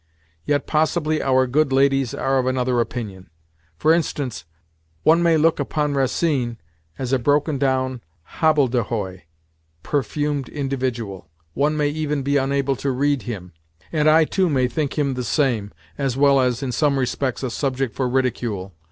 [0.45, 3.29] Yet possibly our good ladies are of another opinion.
[3.77, 4.45] For instance,
[5.03, 6.57] one may look upon Racine
[6.97, 8.01] as a broken down,
[8.39, 9.21] hobbledehoy,
[9.83, 13.53] perfumed individual—one may even be unable to read him;
[13.91, 17.51] and I too may think him the same, as well as, in some respects, a
[17.51, 18.73] subject for ridicule.